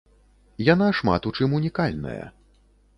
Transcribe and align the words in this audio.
Яна 0.73 0.87
шмат 1.01 1.29
у 1.31 1.35
чым 1.37 1.49
унікальная. 1.61 2.21